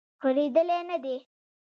[0.23, 1.15] غړیدلې نه دی